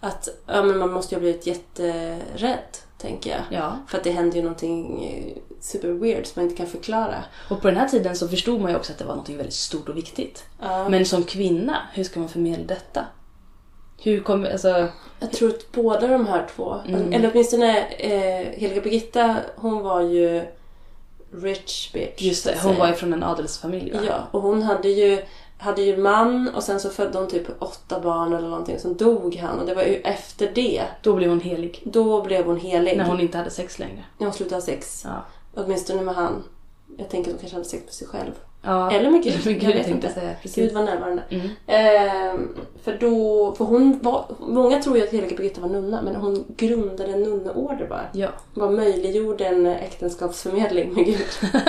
[0.00, 3.40] Att ja, men man måste ju ha blivit jätterädd, tänker jag.
[3.60, 3.78] Ja.
[3.88, 7.24] För att det händer ju någonting eh, super weird som man inte kan förklara.
[7.50, 9.52] Och på den här tiden så förstod man ju också att det var något väldigt
[9.54, 10.44] stort och viktigt.
[10.60, 10.88] Ja.
[10.88, 13.04] Men som kvinna, hur ska man förmedla detta?
[14.02, 14.88] Hur kommer, alltså,
[15.20, 17.12] Jag tror att båda de här två, Mm.
[17.12, 20.44] eller åtminstone eh, Heliga Birgitta, hon var ju
[21.42, 22.22] rich bitch.
[22.22, 23.98] just det, hon var ju från en adelsfamilj va?
[24.06, 25.22] Ja, och hon hade ju,
[25.58, 28.78] hade ju man och sen så födde hon typ åtta barn eller någonting.
[28.78, 31.82] Sen dog han och det var ju efter det, Då blev hon helig.
[31.84, 32.96] då blev hon helig.
[32.96, 34.04] När hon inte hade sex längre.
[34.18, 35.02] När hon slutade ha sex.
[35.04, 35.24] Ja.
[35.54, 36.44] Åtminstone med han.
[36.96, 38.30] Jag tänker att hon kanske hade sex med sig själv.
[38.62, 38.90] ja.
[38.90, 39.46] Eller med Gud.
[39.46, 40.08] Med jag Gud vet inte.
[40.12, 40.28] säga.
[40.28, 40.72] Gud Precis.
[40.72, 41.22] var närvarande.
[41.30, 41.48] Mm.
[41.66, 42.48] Ehm,
[42.84, 46.44] för då, för hon var, många tror ju att Heliga Birgitta var nunna men hon
[46.56, 48.04] grundade en nunneorder bara.
[48.12, 48.28] Ja.
[48.54, 51.26] Hon bara möjliggjorde en äktenskapsförmedling med Gud.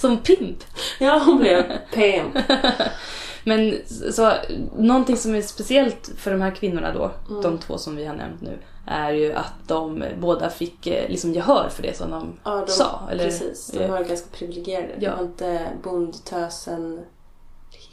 [0.00, 0.64] Som pimp.
[1.00, 1.62] Ja, hon blev
[1.94, 2.34] pimp.
[3.44, 3.74] Men
[4.12, 4.32] så,
[4.78, 7.42] någonting som är speciellt för de här kvinnorna då, Mm.
[7.42, 11.32] de två som vi har nämnt nu, är ju att de båda fick eh, liksom
[11.32, 13.08] gehör för det som de Ja, de, sa.
[13.10, 13.70] Eller, precis.
[13.78, 14.92] De var ganska privilegierade.
[15.00, 15.16] Ja.
[15.16, 17.00] var inte bondtösen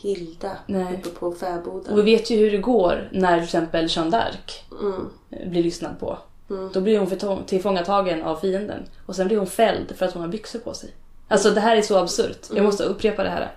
[0.02, 0.94] Hilda Nej.
[1.00, 1.94] uppe på fäboden.
[1.94, 5.10] Och vi vet ju hur det går när till exempel Jeanne d'Arc Mm.
[5.52, 6.18] blir lyssnad på.
[6.50, 6.70] Mm.
[6.74, 10.30] Då blir hon tillfångatagen av fienden och sen blir hon fälld för att hon har
[10.30, 10.90] byxor på sig.
[11.28, 12.40] Alltså det här är så absurt.
[12.48, 12.66] Jag Mm.
[12.66, 13.52] måste upprepa det här.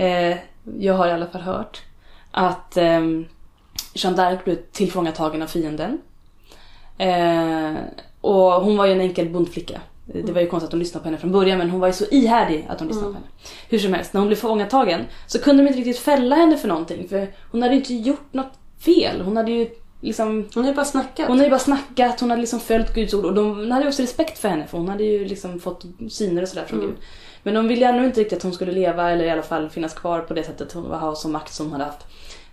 [0.00, 0.36] Eh,
[0.78, 1.82] jag har i alla fall hört
[2.30, 3.00] att eh,
[3.94, 6.00] Jeanne d'Arc blev tillfångatagen av fienden.
[6.98, 7.74] Eh,
[8.20, 9.80] och hon var ju en enkel bondflicka.
[10.04, 11.92] Det var ju konstigt att de lyssnade på henne från början men hon var ju
[11.92, 13.12] så ihärdig att de lyssnade Mm.
[13.22, 13.32] på henne.
[13.68, 16.68] Hur som helst, när hon blev fångatagen så kunde de inte riktigt fälla henne för
[16.68, 18.52] någonting för hon hade ju inte gjort något
[18.84, 19.20] fel.
[19.20, 21.28] Hon hade ju liksom Hon ju bara snackat.
[21.28, 24.38] hon hade bara snackat, hon hade liksom följt Guds ord och de hade också respekt
[24.38, 26.90] för henne för hon hade ju liksom fått syner och sådär från Mm.
[26.90, 26.98] Gud.
[27.42, 29.94] Men de ville ännu inte riktigt att hon skulle leva eller i alla fall finnas
[29.94, 32.06] kvar på det sättet hon ha som makt som hon hade haft.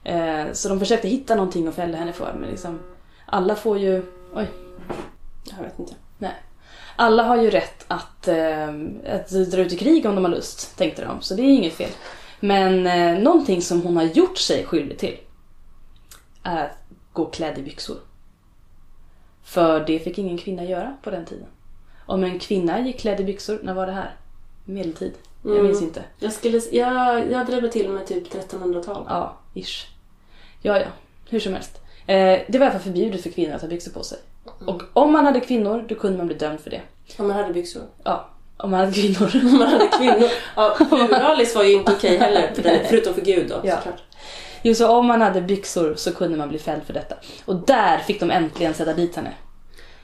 [0.03, 2.79] Eh, så de försökte hitta någonting att fälla henne för men liksom
[3.25, 4.47] alla får ju, oj,
[5.57, 5.93] Jag vet inte.
[6.17, 6.35] Nej.
[6.95, 8.69] alla har ju rätt att, eh,
[9.13, 11.21] att dra ut i krig om de har lust, tänkte de.
[11.21, 11.89] Så det är inget fel.
[12.39, 15.17] Men eh, någonting som hon har gjort sig skyldig till
[16.43, 16.77] är att
[17.13, 17.97] gå klädd i byxor.
[19.43, 21.47] För det fick ingen kvinna göra på den tiden.
[22.05, 24.15] Om en kvinna gick klädd i byxor, när var det här?
[24.67, 25.13] Medeltid?
[25.43, 25.65] Jag Mm.
[25.67, 26.03] minns inte.
[26.19, 29.05] Jag, skulle, jag, jag drev till med typ 1300-tal.
[29.09, 29.85] Ja, ish.
[30.61, 30.85] Ja, ja.
[31.29, 31.81] Hur som helst.
[32.07, 32.15] Eh,
[32.47, 34.17] det var i alla fall förbjudet för kvinnor att ha byxor på sig.
[34.65, 36.81] Och om man hade kvinnor, då kunde man bli dömd för det.
[37.17, 37.83] Om man hade byxor.
[38.03, 39.31] Ja, om man hade kvinnor.
[39.45, 40.29] Om man hade kvinnor.
[40.55, 42.51] Ja, pluralis var ju inte okej heller.
[42.55, 43.75] För den, förutom för Gud då Ja.
[43.75, 44.01] såklart.
[44.61, 47.15] Jo, så om man hade byxor så kunde man bli fälld för detta.
[47.45, 49.33] Och där fick de äntligen sätta dit henne.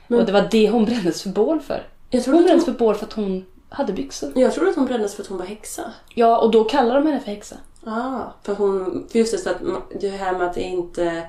[0.06, 1.82] Men- Och det var det hon brändes för bål för.
[2.10, 4.32] Jag Hon trodde, att brändes hon, för bål för att hon hade byxor.
[4.34, 5.82] jag trodde att hon brändes för att hon var häxa.
[6.14, 7.56] Ja, och då kallar de henne för häxa.
[7.86, 9.56] Ah, för hon, för just det, så att
[10.00, 11.22] det här med att det inte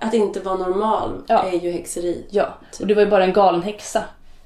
[0.00, 1.42] Att inte vara normal Ja.
[1.42, 2.26] är ju häxeri.
[2.30, 4.04] Ja, och det var ju bara en galen häxa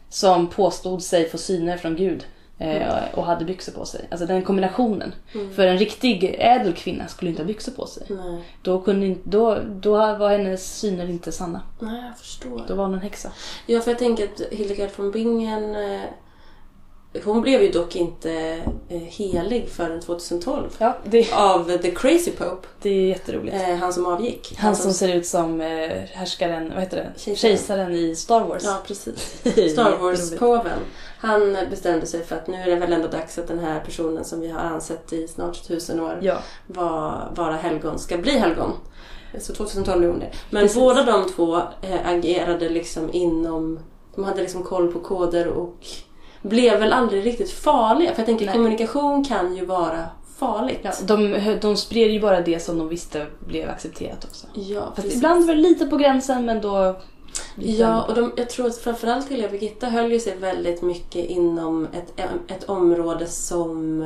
[0.08, 2.26] som påstod sig få syner från Gud
[2.58, 4.08] eh, och hade byxor på sig.
[4.11, 5.14] Alltså den kombinationen.
[5.56, 8.06] För en riktig ädel kvinna skulle inte ha byxor på sig.
[8.08, 8.44] Nej.
[8.62, 11.61] Då, kunde då, då var hennes syner inte sanna.
[11.80, 12.64] Nej, jag förstår.
[12.68, 13.32] Då var hon en häxa.
[13.66, 16.00] Ja, för jag tänker att Hildegard von Bingen eh,
[17.25, 18.33] hon blev ju dock inte
[18.88, 20.68] eh, helig förrän 2012.
[20.79, 23.55] Ja, det, Av The Crazy Pope, det är jätteroligt.
[23.57, 24.55] eh, han som avgick.
[24.59, 27.12] Han som ser ut som eh, härskaren, vad heter det?
[27.20, 27.37] Kejsaren.
[27.57, 28.62] Kejsaren i Star Wars.
[28.64, 29.42] Ja, precis.
[29.72, 30.79] Star Wars-påven.
[31.18, 34.25] Han bestämde sig för att nu är det väl ändå dags att den här personen
[34.25, 38.70] som vi har ansett i snart tusen år Ja, var, vara helgon ska bli helgon.
[39.38, 40.31] Så 2012 blev hon det.
[40.51, 40.79] Men Precis.
[40.79, 41.61] båda de två
[42.05, 43.79] agerade liksom inom...
[44.14, 45.87] De hade liksom koll på koder och
[46.42, 48.11] blev väl aldrig riktigt farliga.
[48.11, 48.55] För jag tänker Nej.
[48.55, 50.07] kommunikation kan ju vara
[50.38, 50.81] farligt.
[50.83, 54.46] ja de, de spred ju bara det som de visste blev accepterat också.
[54.55, 57.00] Ja, Fast ibland var det lite på gränsen men då...
[57.57, 61.88] Ja, och de, jag tror att framförallt Helena Birgitta höll ju sig väldigt mycket inom
[61.92, 64.00] ett, ett område som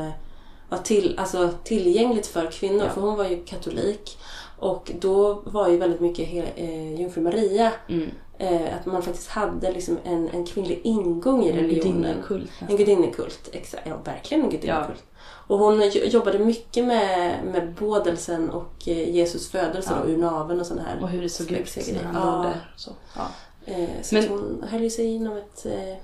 [0.68, 2.85] var till, alltså tillgängligt för kvinnor.
[2.85, 2.90] Ja.
[2.90, 4.18] För hon var ju katolik.
[4.59, 7.72] Och då var ju väldigt mycket eh, Jungfru Maria.
[7.88, 8.11] Mm.
[8.38, 12.03] Eh, att man faktiskt hade liksom en, en kvinnlig ingång i En religionen.
[12.03, 13.49] gudinnekult En gudinnekult.
[13.53, 15.05] Exakt, ja, verkligen en gudinnekult.
[15.49, 20.03] Och hon jo- jobbade mycket med, med bådelsen och eh, Jesus födelse Ja.
[20.05, 21.03] då, ur naveln och sån här.
[21.03, 22.42] Och hur det såg ut när han Ja.
[22.42, 22.72] där.
[22.77, 22.90] Så.
[23.16, 23.22] Ja.
[23.64, 25.94] Eh, så Men- hon höll sig inom ett eh,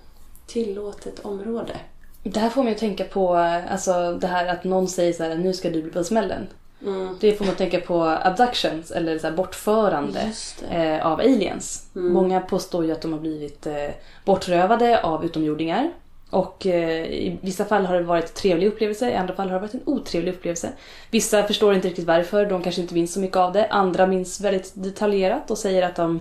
[0.47, 1.77] tillåtet område.
[2.23, 5.23] Det här får mig att tänka på eh, alltså, det här att någon säger så
[5.23, 6.47] här, nu ska du bli på smällen.
[6.87, 7.17] Mm.
[7.21, 10.33] Det får att tänka på abductions eller så bortförande
[10.71, 11.87] eh, av aliens.
[11.97, 12.13] Mm.
[12.13, 13.89] Många påstår ju att de har blivit eh,
[14.25, 15.91] bortrövade av utomjordingar.
[16.31, 19.55] Och eh, i vissa fall har det varit en trevlig upplevelse, i andra fall har
[19.55, 20.69] det varit en otrevlig upplevelse.
[21.11, 23.67] Vissa förstår inte riktigt varför, de kanske inte minns så mycket av det.
[23.67, 26.21] Andra minns väldigt detaljerat och säger att de,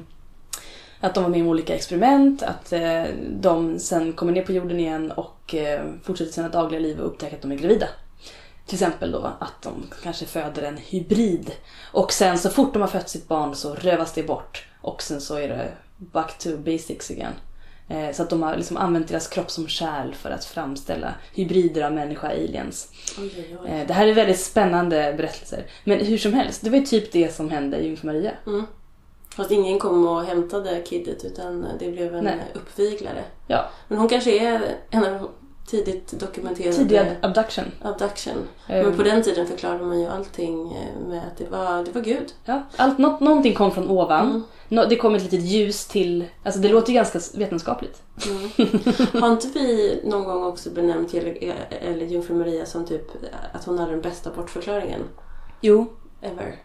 [1.00, 4.80] att de var med om olika experiment, att eh, de sen kommer ner på jorden
[4.80, 7.88] igen och eh, fortsätter sina dagliga liv och upptäcker att de är gravida.
[8.66, 11.52] Till exempel då att de kanske föder en hybrid.
[11.92, 14.68] Och sen så fort de har fött sitt barn så rövas det bort.
[14.82, 17.34] Och sen så är det back to basics igen.
[17.90, 21.82] Eh, Så att de har liksom använt deras kropp som kärl för att framställa hybrider
[21.82, 21.92] av.
[23.20, 23.70] Oj, oj, oj.
[23.70, 25.66] Eh, Det här är väldigt spännande berättelser.
[25.84, 28.32] Men hur som helst, det var ju typ det som hände i Jungfru Maria.
[28.48, 28.66] Mm.
[29.36, 32.40] Fast ingen kom och hämtade kiddet utan det blev en Nej.
[32.54, 33.24] uppviglare.
[33.48, 35.30] Ja, Men hon kanske är en av
[35.72, 37.66] tidigt dokumenterade tidig abduction.
[37.82, 38.34] abduction.
[38.68, 41.92] Eh, Men på den tiden förklarade man ju allting eh, med att det var, det
[41.92, 42.34] var Gud.
[42.46, 44.28] Ja, allt, nå, någonting kom från ovan.
[44.30, 44.44] Mm.
[44.70, 46.26] Nå, det kom ett litet ljus till...
[46.44, 48.02] Alltså det låter ju ganska vetenskapligt.
[48.28, 48.50] Mm.
[49.22, 53.08] Har inte vi någon gång också benämnt eller Jungfru Maria som typ
[53.54, 55.02] att hon hade den bästa bortförklaringen
[55.62, 55.88] Jo,
[56.22, 56.56] ever?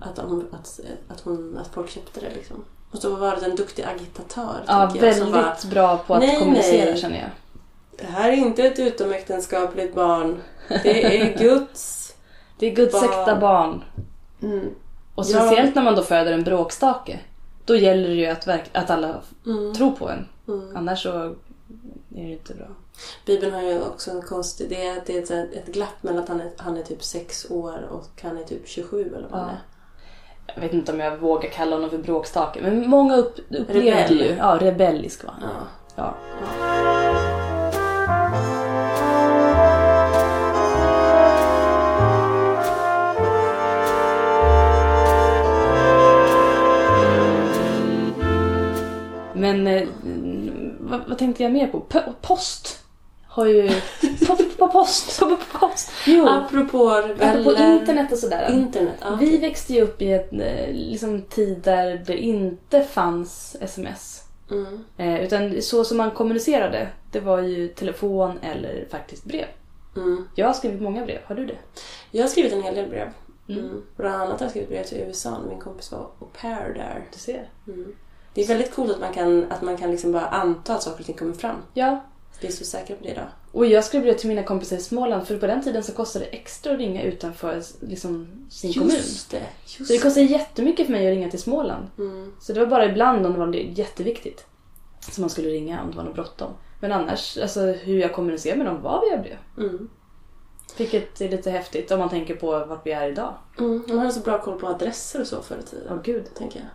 [0.00, 2.64] Att, hon, att, att, hon, att folk köpte det liksom.
[2.90, 4.64] Och så var det en duktig agitatör.
[4.66, 7.00] ja, jag, väldigt bara, bra på att Nej, kommunicera nej.
[7.00, 7.30] känner jag.
[7.98, 10.42] Det här är inte ett utomäktenskapligt barn.
[10.68, 12.14] Det är Guds.
[12.58, 13.04] Det är Guds Barn.
[13.04, 13.84] äkta barn.
[14.42, 14.66] Mm.
[15.14, 15.38] Och Ja.
[15.38, 17.20] speciellt när man då föder en bråkstake.
[17.64, 19.74] Då gäller det ju att, att alla Mm.
[19.74, 20.28] tror på en.
[20.48, 20.76] Mm.
[20.76, 21.34] Annars så är
[22.10, 22.66] det inte bra.
[23.26, 24.68] Bibeln har ju också en konstig...
[24.68, 27.88] Det är, det är ett, glapp mellan att han är, han är typ sex år
[27.90, 29.44] och han är typ 27 eller vad Ja.
[29.46, 29.58] är.
[30.54, 32.60] Jag vet inte om jag vågar kalla honom för bråkstake.
[32.62, 34.36] Men många upp, upplevde ju...
[34.38, 35.42] Ja, rebellisk var han.
[35.96, 36.14] Ja.
[36.34, 37.07] Ja.
[49.34, 49.88] Men eh,
[50.80, 51.80] vad, vad tänkte jag mer på?
[51.80, 52.78] P- post
[53.26, 53.70] har ju...
[54.26, 55.20] på, på post.
[55.20, 55.90] På, post.
[56.06, 56.88] Jo, Apropå
[57.20, 58.50] apropå internet och sådär.
[58.52, 59.16] Internet, ja.
[59.20, 64.22] Vi växte ju upp i en eh, liksom, tid där det inte fanns sms.
[64.50, 64.84] Mm.
[64.96, 69.46] Eh, utan så som man kommunicerade, det var ju telefon eller faktiskt brev.
[69.96, 70.28] Mm.
[70.34, 71.56] Jag har skrivit många brev, har du det?
[72.10, 73.08] Jag har skrivit en hel del brev.
[73.48, 73.64] Mm.
[73.64, 73.82] Mm.
[73.96, 77.04] Bland annat har jag skrivit brev till USA när min kompis var au pair där.
[77.12, 77.48] Du ser.
[77.66, 77.94] Mm.
[78.34, 81.00] Det är väldigt coolt att man kan, att man kan liksom bara anta att saker
[81.00, 81.56] och ting kommer fram.
[81.74, 82.04] Ja,
[82.40, 83.28] Vi är så säkra på det idag.
[83.52, 86.24] Och jag skrev brev till mina kompisar i Småland för på den tiden så kostade
[86.24, 88.90] det extra att ringa utanför liksom, sin kommun.
[88.90, 89.42] Just det.
[89.64, 91.86] Just Så det kostade jättemycket för mig att ringa till Småland.
[91.98, 92.32] Mm.
[92.40, 94.46] Så det var bara ibland om det var jätteviktigt
[95.00, 96.52] som man skulle ringa om det var något bråttom.
[96.80, 99.38] Men annars, alltså hur jag kommunicerar med dem var via brev.
[99.58, 99.88] Mm.
[100.76, 103.34] Vilket är lite häftigt om man tänker på vart vi är idag.
[103.58, 103.84] Mm.
[103.88, 105.86] Man hade så bra koll på adresser och så förr i tiden.
[105.90, 106.34] Åh gud.
[106.34, 106.68] tänker jag.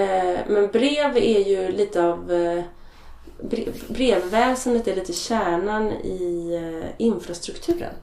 [0.00, 2.32] Eh, men brev är ju lite av...
[2.32, 2.64] Eh,
[3.88, 7.94] brevväsendet är lite kärnan i eh, infrastrukturen.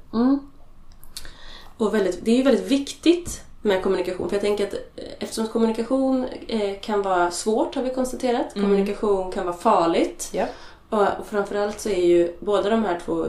[1.78, 4.30] Och väldigt, det är ju väldigt viktigt med kommunikation.
[4.30, 8.56] För jag tänker att eh, eftersom kommunikation eh, kan vara svårt har vi konstaterat.
[8.56, 8.68] Mm.
[8.68, 10.30] Kommunikation kan vara farligt.
[10.34, 10.46] Ja.
[10.90, 13.26] Och, och framförallt så är ju båda de här två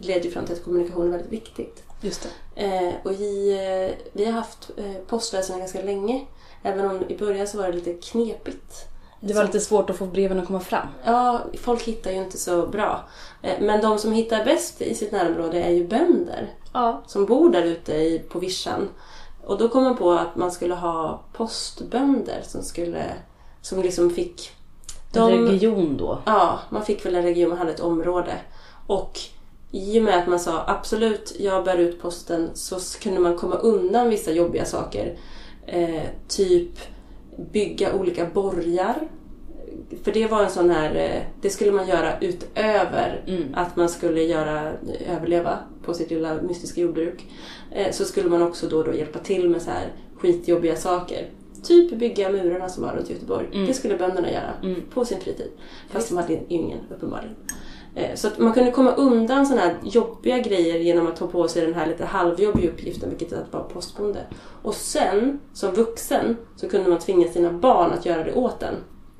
[0.00, 1.82] leder fram till att kommunikation är väldigt viktigt.
[2.00, 2.28] Just.
[2.54, 3.58] Eh, och vi,
[4.12, 6.26] vi har haft eh, postväsende ganska länge.
[6.62, 8.93] Även om i början så var det lite knepigt.
[9.26, 10.86] Det var lite svårt att få breven att komma fram.
[11.04, 13.04] Ja, folk hittar ju inte så bra.
[13.42, 16.50] Eh, men de som hittar bäst i sitt närområde är ju bönder.
[16.72, 17.02] Ja.
[17.06, 18.88] Som bor där ute på vischan.
[19.44, 23.04] Och då kom man på att man skulle ha postbönder som skulle...
[23.62, 24.50] Som liksom fick...
[25.16, 26.18] En region då.
[26.24, 28.32] Ja, man fick väl en region, man hade ett område.
[28.86, 29.18] Och
[29.70, 33.54] i och med att man sa absolut, jag bär ut posten så kunde man komma
[33.54, 35.18] undan vissa jobbiga saker.
[35.66, 36.78] Eh, typ
[37.52, 39.08] bygga olika borgar.
[40.02, 43.42] För det var en sån här, eh, det skulle man göra utöver Mm.
[43.54, 44.72] att man skulle göra,
[45.16, 47.26] överleva på sitt lilla mystiska jordbruk.
[47.72, 51.28] Eh, så skulle man också då då hjälpa till med så här skitjobbiga saker.
[51.62, 53.46] Typ bygga murarna som var runt Göteborg.
[53.52, 53.66] Mm.
[53.66, 54.82] Det skulle bönderna göra Mm.
[54.94, 55.50] på sin fritid.
[55.90, 56.08] Fast Visst.
[56.10, 57.34] de hade ingen uppenbarligen.
[57.94, 61.48] Eh, Så att man kunde komma undan sådana här jobbiga grejer genom att ta på
[61.48, 64.20] sig den här lite halvjobbiga uppgiften, vilket är att vara postbonde.
[64.62, 68.74] Och sen, som vuxen, så kunde man tvinga sina barn att göra det åt en.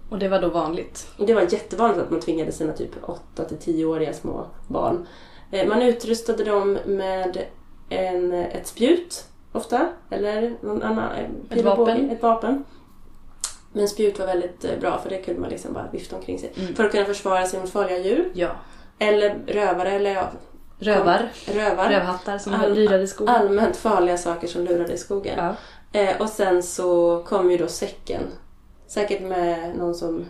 [0.08, 1.06] Och det var då vanligt.
[1.18, 5.06] Och det var jättevanligt att man tvingade sina typ 8 till 10-åriga små barn.
[5.50, 7.38] Eh, Man utrustade dem med
[7.88, 12.10] en, ett spjut, ofta, eller någon annan eh, båge, vapen.
[12.10, 12.64] Ett vapen.
[13.76, 16.52] Men spjut var väldigt eh, bra för det kunde man liksom bara vifta omkring sig.
[16.56, 16.74] Mm.
[16.74, 18.30] För att kunna försvara sig mot farliga djur.
[18.34, 18.50] Ja.
[18.98, 20.30] Eller rövare, eller ja,
[20.78, 21.28] Rövar.
[21.54, 21.88] rövar.
[21.90, 23.34] Rövhattar som All- lyrade i skogen.
[23.34, 25.34] Allmänt farliga saker som lurade i skogen.
[25.92, 26.00] Ja.
[26.00, 28.22] Eh, och sen så kom ju då säcken.
[28.86, 30.24] Säkert med någon som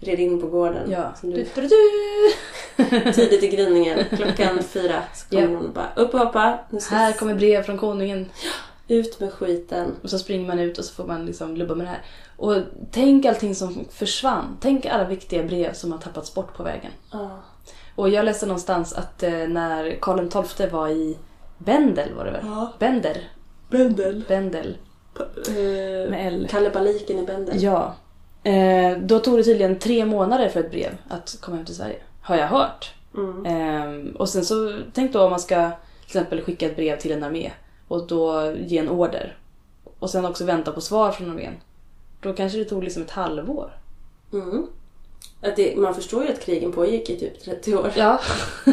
[0.00, 0.90] red in på gården.
[0.90, 1.12] Ja.
[1.22, 5.48] Du, du, du, tidigt i gryningen, klockan fyra, så kommer Ja.
[5.48, 6.58] någon och bara upp och hoppa.
[6.90, 8.30] Här kommer brev från konungen.
[8.88, 9.96] Ut med skiten.
[10.02, 12.02] Och så springer man ut och så får man liksom lubba med det här.
[12.40, 12.56] Och
[12.90, 14.56] tänk allting som försvann.
[14.60, 16.92] Tänk alla viktiga brev som har tappats bort på vägen.
[17.12, 17.30] Ja.
[17.94, 21.16] Och jag läste någonstans att eh, när Karl XII var i
[21.58, 22.44] Bendel var det väl?
[22.44, 22.72] Ja.
[22.78, 23.28] Bender.
[23.70, 24.24] Bendel.
[24.28, 24.76] Bendel.
[25.48, 26.46] Eh, Med L.
[26.50, 27.62] Kalabaliken i Bendel.
[27.62, 27.94] Ja.
[28.42, 31.98] Eh, då tog det tydligen tre månader för ett brev att komma hem till Sverige.
[32.22, 32.94] Har jag hört.
[33.16, 33.46] Mm.
[33.46, 37.12] Ehm, och sen så, tänk då om man ska till exempel skicka ett brev till
[37.12, 37.50] en armé
[37.88, 39.36] och då ge en order.
[39.98, 41.54] Och sen också vänta på svar från armén.
[42.20, 43.72] Då kanske det tog liksom ett halvår.
[44.32, 44.66] Mm.
[45.42, 47.92] Att det, man förstår ju att krigen pågick i typ 30 år.
[47.96, 48.20] Ja.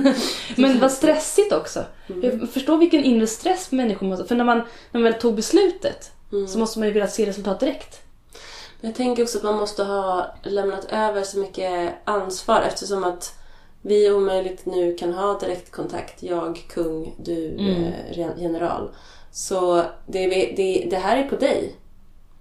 [0.57, 1.83] Men vad stressigt också.
[2.09, 2.39] Mm.
[2.39, 4.25] Jag förstår vilken inre stress människor måste...
[4.25, 6.47] För när man, när man väl tog beslutet Mm.
[6.47, 8.01] så måste man ju vilja se resultat direkt.
[8.81, 13.33] Men jag tänker också att man måste ha lämnat över så mycket ansvar eftersom att
[13.81, 16.23] vi omöjligt nu kan ha direktkontakt.
[16.23, 17.83] Jag, kung, du, Mm.
[17.83, 17.93] eh,
[18.41, 18.89] general.
[19.31, 21.75] Så det, det, det här är på dig.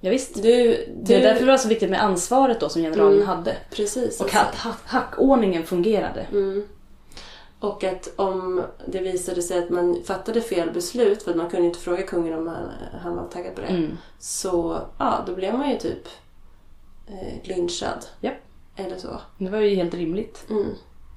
[0.06, 0.34] Ja, visst.
[0.34, 3.26] Du, du, Det är därför det var så viktigt med ansvaret då som generalen Mm.
[3.26, 3.56] hade.
[3.70, 4.20] Precis.
[4.20, 6.20] Och att hack, hackordningen fungerade.
[6.32, 6.68] Mm.
[7.60, 11.66] Och att om det visade sig att man fattade fel beslut, för att man kunde
[11.66, 12.68] inte fråga kungen om han,
[13.02, 13.96] han var taggad på det, Mm.
[14.18, 16.08] så ja, då blev man ju typ
[17.06, 18.06] eh, lynchad.
[18.20, 18.30] Ja.
[18.76, 19.20] Eller så.
[19.38, 20.46] Det var ju helt rimligt.
[20.50, 20.66] Mm.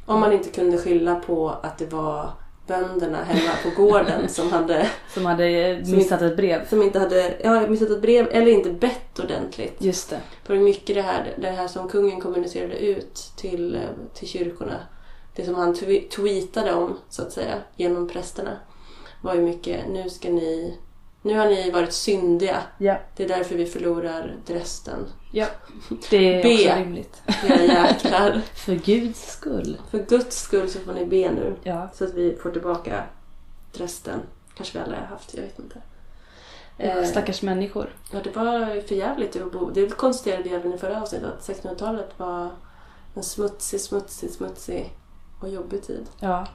[0.06, 2.30] Om man inte kunde skylla på att det var
[2.70, 6.68] bönderna hemma på gården som, hade, Som hade missat ett brev.
[6.70, 9.76] som inte hade ja, missat ett brev eller inte bett ordentligt.
[9.80, 10.54] Just det.
[10.54, 13.82] Är mycket det här, det här som kungen kommunicerade ut till, eh,
[14.14, 14.80] till kyrkorna.
[15.36, 18.58] Det som han twe- tweetade om, så att säga, genom prästerna.
[19.22, 20.78] Var ju mycket, nu ska ni...
[21.22, 22.64] Nu har ni varit syndiga.
[22.78, 22.98] Ja.
[23.16, 25.06] Det är därför vi förlorar Dresden.
[25.32, 25.46] ja.
[26.10, 26.54] Det är B.
[26.68, 27.22] också rimligt.
[27.48, 28.42] Era jäklar.
[28.54, 29.78] För guds skull.
[29.92, 31.56] För guds skull så får ni be nu.
[31.64, 31.90] Ja.
[31.94, 33.04] Så att vi får tillbaka
[33.74, 34.20] Dresden.
[34.56, 35.82] Kanske vi alla har haft, jag vet inte.
[36.78, 37.90] Eh, Stackars människor.
[38.12, 39.70] Ja, det var för jävligt att bo.
[39.70, 42.50] Det konstaterade vi även i förra avsnittet att 1600-talet var
[43.16, 44.94] en smutsig, smutsig, smutsig
[45.42, 46.06] och jobbig tid.
[46.20, 46.48] Ja.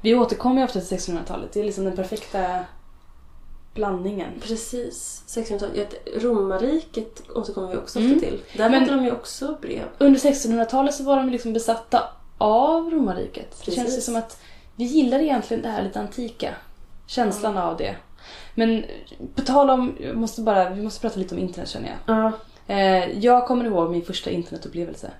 [0.00, 1.52] Vi återkommer ju ofta till 1600-talet.
[1.52, 2.64] Det är liksom den perfekta
[3.74, 4.32] blandningen.
[4.42, 5.22] Precis.
[5.28, 5.94] 1600-talet.
[6.04, 8.12] Ja, Romarriket återkommer vi också Mm.
[8.16, 8.40] ofta till.
[8.56, 9.84] Där hade de ju också brev.
[9.98, 12.02] Under 1600-talet så var de liksom besatta
[12.38, 13.50] av romarriket.
[13.50, 13.74] Det Precis.
[13.74, 14.40] känns ju som att
[14.76, 16.54] vi gillar egentligen det här lite antika.
[17.06, 17.96] Känslan av det.
[18.54, 18.84] Men
[19.34, 22.16] på tal om, måste bara, vi måste prata lite om internet känner jag.
[22.16, 22.32] Ja.
[22.74, 25.10] Eh, jag kommer ihåg min första internetupplevelse.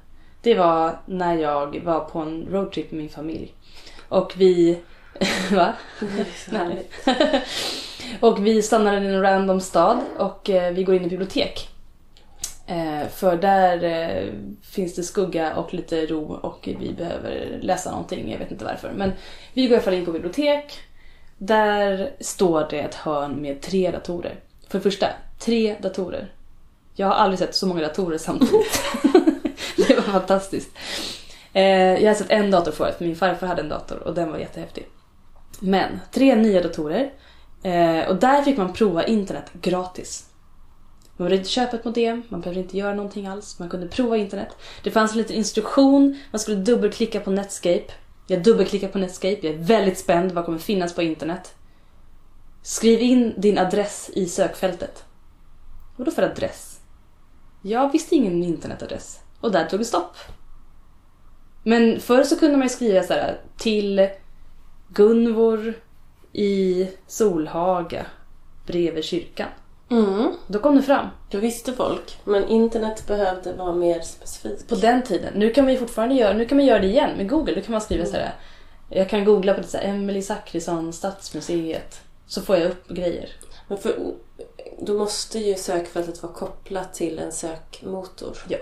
[0.43, 3.55] Det var när jag var på en roadtrip med min familj.
[4.09, 4.81] Och vi...
[5.53, 5.73] Va?
[6.01, 6.93] Det är så härligt.
[8.21, 11.69] och vi stannar i en random stad och eh, vi går in i bibliotek.
[12.67, 18.31] Eh, för där eh, finns det skugga och lite ro och vi behöver läsa någonting,
[18.31, 18.93] jag vet inte varför.
[18.97, 19.13] Men
[19.55, 20.79] vi går i alla fall in på bibliotek.
[21.39, 24.41] Där står det ett hörn med tre datorer.
[24.69, 25.07] för det första,
[25.39, 26.33] tre datorer.
[26.95, 28.83] Jag har aldrig sett så många datorer samtidigt.
[29.77, 30.71] det var fantastiskt.
[31.53, 34.39] Jag har sett en dator förut, för min farfar hade en dator och den var
[34.39, 34.87] jättehäftig.
[35.61, 37.13] Men, tre nya datorer.
[37.65, 40.27] Eh, och där fick man prova internet gratis.
[41.03, 43.59] Man behövde inte köpa ett modem, man behövde inte göra någonting alls.
[43.59, 44.49] Man kunde prova internet.
[44.83, 47.87] Det fanns en liten instruktion, man skulle dubbelklicka på Netscape.
[48.27, 51.55] Jag dubbelklickar på Netscape, jag är väldigt spänd vad kommer finnas på internet.
[52.63, 55.05] Skriv in din adress i sökfältet.
[55.97, 56.81] Vadå för adress?
[57.63, 59.21] Jag visste ingen internetadress.
[59.41, 60.17] Och där tog det stopp.
[61.63, 64.09] Men förr så kunde man ju skriva så här till
[64.89, 65.75] Gunvor
[66.35, 68.07] i Solhaga
[68.67, 69.49] bredvid kyrkan.
[69.91, 70.33] Mm.
[70.47, 71.07] Då kom det fram.
[71.31, 72.19] Då visste folk.
[72.25, 74.69] Men internet behövde vara mer specifikt.
[74.69, 75.33] På den tiden.
[75.35, 77.55] Nu kan man ju fortfarande göra, nu kan man göra det igen med Google.
[77.55, 78.35] Då kan man skriva så här.
[78.89, 82.01] Jag kan googla på det så här, Emily Zachrisson, Stadsmuseet.
[82.27, 83.29] Så får jag upp grejer.
[83.69, 84.15] Men för,
[84.81, 88.39] då måste ju sökfältet vara kopplat till en sökmotor.
[88.49, 88.59] Ja.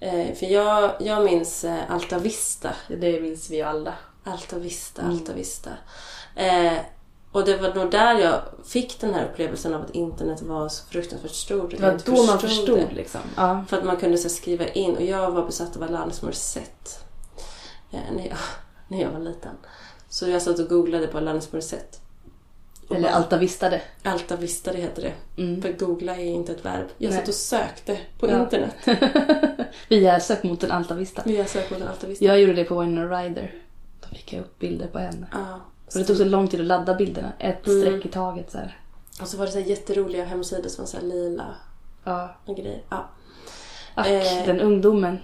[0.00, 2.70] Eh, för jag, jag minns eh, Alta Vista.
[2.88, 3.94] Det minns vi alla.
[4.24, 5.16] Alta Vista, Mm.
[6.34, 6.78] Eh,
[7.32, 10.84] och det var nog där jag fick den här upplevelsen av att internet var så
[10.86, 11.70] fruktansvärt stort.
[11.70, 12.94] Det var då man förstod det.
[12.94, 13.20] liksom.
[13.36, 13.64] Ja.
[13.68, 16.90] För att man kunde så skriva in och jag var besatt av Alanis Morissette.
[17.90, 18.36] Eh, när, jag,
[18.88, 19.52] när jag var liten.
[20.08, 21.98] Så jag satt och googlade på Alanis Morissette.
[22.90, 23.82] Eller bara- Alta Vistade.
[24.02, 25.42] Alta Vista, det heter det.
[25.42, 25.62] Mm.
[25.62, 26.86] För googla är inte ett verb.
[26.98, 27.18] Jag Nej.
[27.18, 28.40] satt och sökte på Ja.
[28.42, 28.74] internet.
[29.88, 31.22] Via sökmotorn Alta Vista.
[31.24, 32.24] Via sökmotorn Alta Vista.
[32.24, 33.54] Jag gjorde det på Winona Ryder.
[34.00, 35.26] Då fick jag upp bilder på henne.
[35.32, 35.60] Ja.
[35.94, 37.32] Och det tog så lång tid att ladda bilderna.
[37.38, 37.80] Ett Mm.
[37.80, 38.78] streck i taget så här.
[39.20, 41.44] Och så var det så här jätteroliga hemsidor som var så här lila
[42.04, 42.28] Ja.
[42.44, 42.82] och grejer.
[42.88, 43.08] Ja.
[43.94, 44.46] Ack, Eh.
[44.46, 45.18] den ungdomen.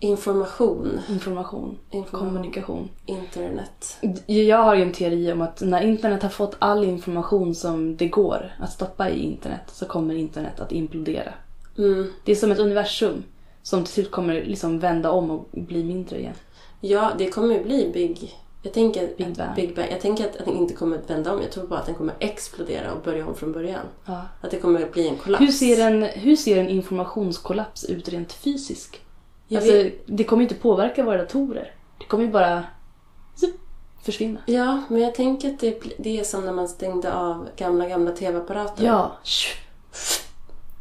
[0.00, 1.78] Information, Information.
[1.90, 2.88] information, Kommunikation.
[3.06, 3.98] internet.
[4.26, 8.08] Jag har ju en teori om att när internet har fått all information som det
[8.08, 11.32] går att stoppa i internet så kommer internet att implodera.
[11.78, 12.12] Mm.
[12.24, 13.24] Det är som ett universum
[13.62, 16.34] som till slut kommer liksom vända om och bli mindre igen.
[16.80, 18.34] Ja, det kommer ju bli Big...
[18.64, 19.54] Jag tänker, Big att Bang.
[19.56, 19.88] Big Bang.
[19.92, 21.42] Jag tänker att den inte kommer att vända om.
[21.42, 23.86] Jag tror bara att den kommer explodera och börja om från början.
[24.04, 24.22] Ja.
[24.40, 25.42] Att det kommer att bli en kollaps.
[25.42, 28.96] Hur, ser en, hur ser en informationskollaps ut rent fysiskt?
[29.50, 31.74] Alltså, vet- det kommer ju inte påverka våra datorer.
[31.98, 32.64] Det kommer ju bara
[34.02, 34.40] försvinna.
[34.46, 38.12] Ja, men jag tänker att det, det är som när man stängde av gamla, gamla
[38.12, 38.84] tv-apparater.
[38.84, 39.12] Ja.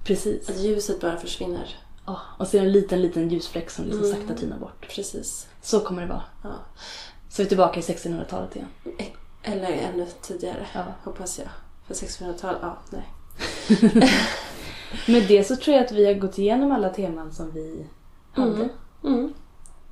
[0.03, 0.49] Precis.
[0.49, 1.79] Att ljuset bara försvinner.
[2.05, 4.17] Ja, och så är det en liten, liten ljusfläck som liksom Mm.
[4.17, 4.87] sakta tynar bort.
[4.95, 5.47] Precis.
[5.61, 6.23] Så kommer det vara.
[6.43, 6.49] Ja.
[7.33, 8.67] Så är vi tillbaka i 1600-talet igen.
[9.43, 10.83] Eller ännu tidigare, Ja.
[11.03, 11.47] hoppas jag.
[11.87, 13.09] För 1600-tal, ja, nej.
[15.07, 17.85] Med det så tror jag att vi har gått igenom alla teman som vi
[18.33, 18.51] hade.
[18.51, 18.69] Mm.
[19.03, 19.33] Mm.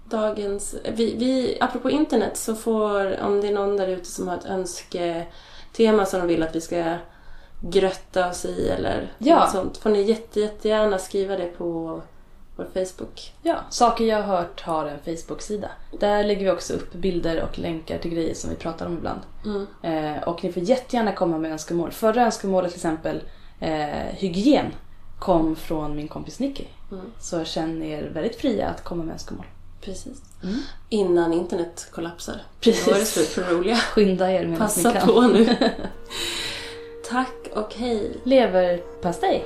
[0.05, 0.75] Dagens...
[0.93, 4.45] Vi, vi, apropå internet så får, om det är någon där ute som har ett
[4.45, 6.95] önsketema som de vill att vi ska
[7.61, 9.39] grötta oss i eller Ja.
[9.39, 12.01] något sånt, får ni jätte, jättegärna skriva det på
[12.61, 13.33] vår Facebook.
[13.41, 15.71] Ja, Saker jag har hört har en Facebook-sida.
[15.99, 19.19] Där lägger vi också upp bilder och länkar till grejer som vi pratar om ibland.
[19.45, 19.67] Mm.
[19.81, 21.91] Eh, och ni får jättegärna komma med önskemål.
[21.91, 23.21] Förra önskemålet till exempel,
[23.59, 24.65] eh, hygien,
[25.19, 26.65] kom från min kompis Nicky.
[26.91, 27.05] Mm.
[27.19, 29.45] Så känn er väldigt fria att komma med önskemål.
[29.81, 30.21] Precis.
[30.43, 30.59] Mm.
[30.89, 32.41] Innan internet kollapsar.
[32.59, 32.85] Precis.
[32.85, 33.75] Då är det slut på det roliga.
[33.75, 35.07] Skynda er medan ni Passa kan.
[35.07, 35.55] på nu.
[37.09, 38.17] Tack och hej.
[38.23, 39.45] Leverpastej.